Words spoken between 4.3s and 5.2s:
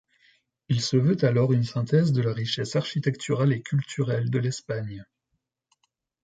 de l'Espagne.